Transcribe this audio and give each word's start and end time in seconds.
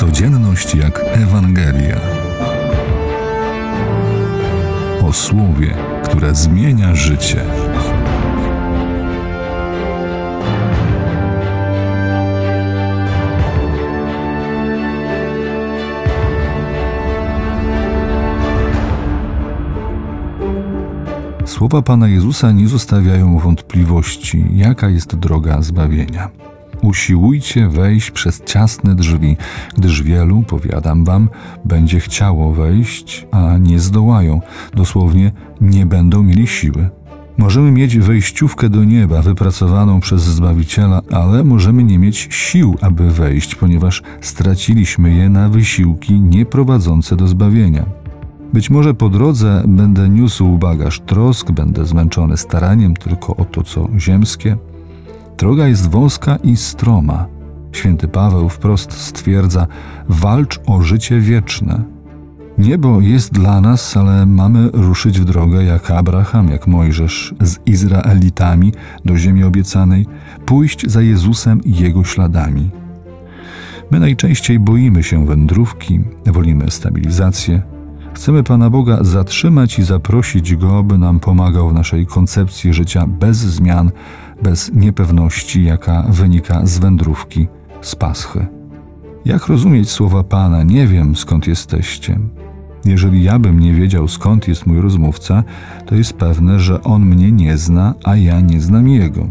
Codzienność 0.00 0.74
jak 0.74 1.00
Ewangelia. 1.04 2.00
O 5.02 5.12
słowie, 5.12 5.74
które 6.04 6.34
zmienia 6.34 6.94
życie. 6.94 7.44
Słowa 21.46 21.82
Pana 21.82 22.08
Jezusa 22.08 22.52
nie 22.52 22.68
zostawiają 22.68 23.38
wątpliwości, 23.38 24.44
jaka 24.52 24.88
jest 24.88 25.16
droga 25.16 25.62
zbawienia. 25.62 26.49
Usiłujcie 26.82 27.68
wejść 27.68 28.10
przez 28.10 28.42
ciasne 28.44 28.94
drzwi, 28.94 29.36
gdyż 29.76 30.02
wielu, 30.02 30.42
powiadam 30.42 31.04
wam, 31.04 31.28
będzie 31.64 32.00
chciało 32.00 32.52
wejść, 32.52 33.26
a 33.30 33.58
nie 33.58 33.80
zdołają, 33.80 34.40
dosłownie 34.74 35.32
nie 35.60 35.86
będą 35.86 36.22
mieli 36.22 36.46
siły. 36.46 36.90
Możemy 37.38 37.70
mieć 37.70 37.98
wejściówkę 37.98 38.68
do 38.68 38.84
nieba 38.84 39.22
wypracowaną 39.22 40.00
przez 40.00 40.22
Zbawiciela, 40.22 41.02
ale 41.12 41.44
możemy 41.44 41.84
nie 41.84 41.98
mieć 41.98 42.28
sił, 42.30 42.76
aby 42.80 43.10
wejść, 43.10 43.54
ponieważ 43.54 44.02
straciliśmy 44.20 45.14
je 45.14 45.28
na 45.28 45.48
wysiłki 45.48 46.20
nieprowadzące 46.20 47.16
do 47.16 47.28
zbawienia. 47.28 47.86
Być 48.52 48.70
może 48.70 48.94
po 48.94 49.08
drodze 49.08 49.62
będę 49.68 50.08
niósł 50.08 50.58
bagaż 50.58 51.00
trosk, 51.00 51.50
będę 51.50 51.86
zmęczony 51.86 52.36
staraniem 52.36 52.96
tylko 52.96 53.36
o 53.36 53.44
to, 53.44 53.62
co 53.62 53.88
ziemskie, 53.98 54.56
Droga 55.40 55.66
jest 55.66 55.90
wąska 55.90 56.36
i 56.36 56.56
stroma. 56.56 57.26
Święty 57.72 58.08
Paweł 58.08 58.48
wprost 58.48 58.92
stwierdza: 58.92 59.66
walcz 60.08 60.60
o 60.66 60.82
życie 60.82 61.20
wieczne. 61.20 61.82
Niebo 62.58 63.00
jest 63.00 63.32
dla 63.32 63.60
nas, 63.60 63.96
ale 63.96 64.26
mamy 64.26 64.70
ruszyć 64.72 65.20
w 65.20 65.24
drogę 65.24 65.64
jak 65.64 65.90
Abraham, 65.90 66.48
jak 66.48 66.66
Mojżesz 66.66 67.34
z 67.40 67.58
Izraelitami 67.66 68.72
do 69.04 69.16
ziemi 69.16 69.44
obiecanej, 69.44 70.06
pójść 70.46 70.90
za 70.90 71.02
Jezusem 71.02 71.64
i 71.64 71.76
jego 71.76 72.04
śladami. 72.04 72.70
My 73.90 74.00
najczęściej 74.00 74.58
boimy 74.58 75.02
się 75.02 75.26
wędrówki, 75.26 76.00
wolimy 76.26 76.70
stabilizację. 76.70 77.62
Chcemy 78.14 78.42
Pana 78.42 78.70
Boga 78.70 78.98
zatrzymać 79.00 79.78
i 79.78 79.82
zaprosić 79.82 80.56
Go, 80.56 80.82
by 80.82 80.98
nam 80.98 81.20
pomagał 81.20 81.68
w 81.68 81.74
naszej 81.74 82.06
koncepcji 82.06 82.74
życia 82.74 83.06
bez 83.06 83.36
zmian, 83.36 83.90
bez 84.42 84.72
niepewności, 84.74 85.64
jaka 85.64 86.02
wynika 86.02 86.66
z 86.66 86.78
wędrówki, 86.78 87.48
z 87.80 87.94
paschy. 87.94 88.46
Jak 89.24 89.46
rozumieć 89.46 89.90
słowa 89.90 90.24
Pana? 90.24 90.62
Nie 90.62 90.86
wiem, 90.86 91.16
skąd 91.16 91.46
jesteście. 91.46 92.18
Jeżeli 92.84 93.22
ja 93.22 93.38
bym 93.38 93.60
nie 93.60 93.74
wiedział, 93.74 94.08
skąd 94.08 94.48
jest 94.48 94.66
mój 94.66 94.80
rozmówca, 94.80 95.44
to 95.86 95.94
jest 95.94 96.12
pewne, 96.12 96.60
że 96.60 96.82
on 96.82 97.06
mnie 97.06 97.32
nie 97.32 97.56
zna, 97.56 97.94
a 98.04 98.16
ja 98.16 98.40
nie 98.40 98.60
znam 98.60 98.88
jego. 98.88 99.26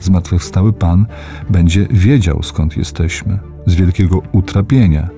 Zmartwychwstały 0.00 0.72
Pan 0.72 1.06
będzie 1.50 1.86
wiedział, 1.90 2.42
skąd 2.42 2.76
jesteśmy, 2.76 3.38
z 3.66 3.74
wielkiego 3.74 4.22
utrapienia. 4.32 5.08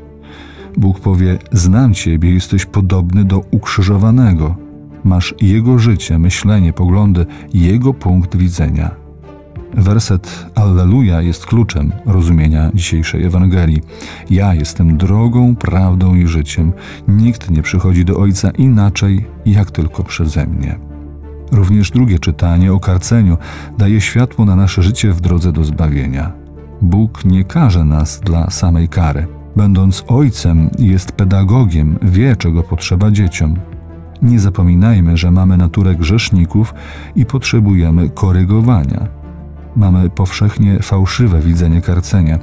Bóg 0.77 1.01
powie: 1.01 1.39
Znam 1.53 1.95
Ciebie, 1.95 2.34
jesteś 2.34 2.67
podobny 2.67 3.25
do 3.25 3.43
ukrzyżowanego. 3.51 4.56
Masz 5.05 5.34
Jego 5.41 5.79
życie, 5.79 6.19
myślenie, 6.19 6.73
poglądy, 6.73 7.27
Jego 7.55 7.95
punkt 7.95 8.37
widzenia. 8.37 9.08
Werset 9.75 10.47
Alleluja 10.55 11.23
jest 11.23 11.47
kluczem 11.47 11.93
rozumienia 12.07 12.71
dzisiejszej 12.75 13.25
Ewangelii. 13.25 13.83
Ja 14.31 14.55
jestem 14.55 14.97
drogą, 14.97 15.57
prawdą 15.57 16.15
i 16.15 16.27
życiem. 16.27 16.73
Nikt 17.09 17.51
nie 17.51 17.63
przychodzi 17.63 18.05
do 18.05 18.17
Ojca 18.17 18.51
inaczej, 18.51 19.27
jak 19.47 19.71
tylko 19.71 20.05
przeze 20.05 20.47
mnie. 20.47 20.78
Również 21.53 21.91
drugie 21.91 22.19
czytanie 22.19 22.73
o 22.73 22.81
karceniu 22.81 23.37
daje 23.78 24.01
światło 24.01 24.45
na 24.45 24.57
nasze 24.57 24.83
życie 24.83 25.12
w 25.12 25.21
drodze 25.21 25.53
do 25.53 25.65
zbawienia. 25.65 26.33
Bóg 26.83 27.25
nie 27.25 27.45
karze 27.45 27.84
nas 27.84 28.21
dla 28.21 28.51
samej 28.51 28.89
kary. 28.89 29.27
Będąc 29.57 30.05
Ojcem, 30.09 30.71
jest 30.78 31.12
pedagogiem, 31.12 31.99
wie, 32.03 32.37
czego 32.37 32.62
potrzeba 32.62 33.11
dzieciom. 33.11 33.57
Nie 34.23 34.41
zapominajmy, 34.41 35.17
że 35.17 35.31
mamy 35.31 35.57
naturę 35.57 35.95
grzeszników 35.95 36.75
i 37.17 37.27
potrzebujemy 37.27 38.11
korygowania. 38.11 39.18
Mamy 39.78 40.11
powszechnie 40.11 40.78
fałszywe 40.78 41.41
widzenie 41.41 41.81
karcenia. 41.81 42.39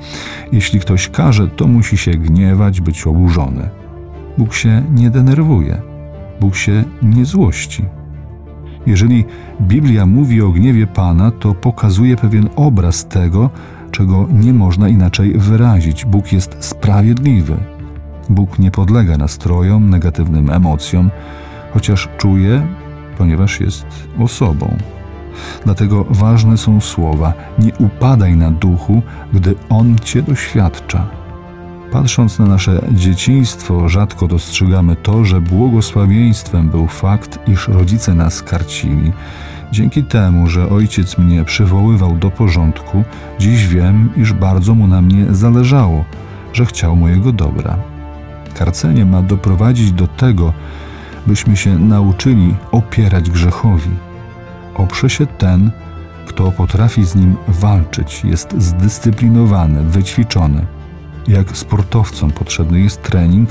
Jeśli 0.52 0.80
ktoś 0.80 1.10
karze, 1.10 1.48
to 1.48 1.68
musi 1.68 1.98
się 1.98 2.12
gniewać, 2.12 2.82
być 2.82 3.08
oburzony. 3.08 3.70
Bóg 4.38 4.54
się 4.54 4.84
nie 4.92 5.10
denerwuje, 5.10 5.82
Bóg 6.40 6.56
się 6.56 6.84
nie 7.02 7.26
złości. 7.26 7.86
Jeżeli 8.88 9.26
Biblia 9.62 10.06
mówi 10.06 10.42
o 10.42 10.50
gniewie 10.50 10.88
Pana, 10.88 11.32
to 11.32 11.54
pokazuje 11.54 12.16
pewien 12.18 12.50
obraz 12.56 13.06
tego, 13.06 13.50
czego 13.92 14.28
nie 14.32 14.54
można 14.54 14.90
inaczej 14.90 15.34
wyrazić. 15.38 16.06
Bóg 16.06 16.34
jest 16.34 16.58
sprawiedliwy. 16.60 17.58
Bóg 18.30 18.60
nie 18.60 18.72
podlega 18.72 19.18
nastrojom, 19.18 19.90
negatywnym 19.90 20.50
emocjom, 20.50 21.10
chociaż 21.74 22.10
czuje, 22.18 22.68
ponieważ 23.18 23.60
jest 23.60 23.86
osobą. 24.20 24.78
Dlatego 25.66 26.06
ważne 26.10 26.58
są 26.58 26.82
słowa: 26.82 27.34
Nie 27.60 27.72
upadaj 27.80 28.36
na 28.36 28.52
duchu, 28.52 29.02
gdy 29.34 29.56
on 29.70 29.96
cię 30.00 30.22
doświadcza. 30.22 31.08
Patrząc 31.92 32.40
na 32.40 32.46
nasze 32.46 32.82
dzieciństwo, 32.92 33.90
rzadko 33.90 34.28
dostrzegamy 34.28 34.96
to, 34.96 35.26
że 35.26 35.42
błogosławieństwem 35.42 36.70
był 36.70 36.88
fakt, 36.88 37.40
iż 37.48 37.68
rodzice 37.68 38.14
nas 38.14 38.44
karcili. 38.44 39.12
Dzięki 39.72 40.04
temu, 40.04 40.48
że 40.48 40.70
ojciec 40.70 41.18
mnie 41.18 41.44
przywoływał 41.44 42.18
do 42.18 42.32
porządku, 42.32 43.04
dziś 43.40 43.68
wiem, 43.68 44.10
iż 44.18 44.34
bardzo 44.34 44.76
mu 44.76 44.88
na 44.88 45.02
mnie 45.02 45.26
zależało, 45.32 46.06
że 46.54 46.66
chciał 46.66 46.96
mojego 46.96 47.32
dobra. 47.32 47.78
Karcenie 48.54 49.06
ma 49.06 49.22
doprowadzić 49.22 49.92
do 49.92 50.08
tego, 50.08 50.54
byśmy 51.28 51.58
się 51.58 51.80
nauczyli 51.80 52.56
opierać 52.72 53.30
grzechowi 53.30 53.92
oprze 54.76 55.10
się 55.10 55.26
ten, 55.26 55.72
kto 56.28 56.52
potrafi 56.52 57.06
z 57.06 57.16
nim 57.16 57.36
walczyć, 57.48 58.24
jest 58.24 58.56
zdyscyplinowany, 58.58 59.84
wyćwiczony. 59.84 60.66
Jak 61.28 61.58
sportowcom 61.58 62.32
potrzebny 62.32 62.80
jest 62.80 63.02
trening, 63.02 63.50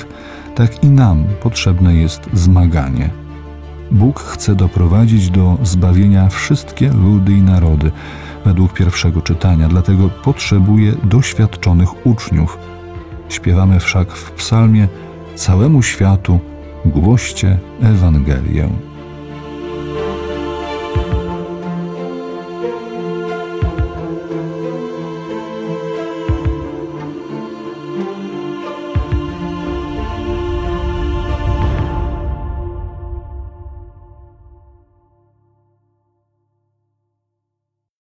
tak 0.55 0.85
i 0.85 0.89
nam 0.89 1.25
potrzebne 1.43 1.95
jest 1.95 2.29
zmaganie. 2.33 3.11
Bóg 3.91 4.21
chce 4.21 4.55
doprowadzić 4.55 5.31
do 5.31 5.59
zbawienia 5.63 6.29
wszystkie 6.29 6.89
ludy 6.89 7.33
i 7.33 7.43
narody, 7.43 7.93
według 8.45 8.73
pierwszego 8.73 9.23
czytania, 9.23 9.69
dlatego 9.69 10.09
potrzebuje 10.09 10.93
doświadczonych 11.05 12.07
uczniów. 12.07 12.59
Śpiewamy 13.29 13.81
wszak 13.81 14.13
w 14.13 14.31
psalmie 14.31 14.89
całemu 15.35 15.83
światu 15.83 16.39
głoście 16.85 17.59
Ewangelię. 17.83 18.69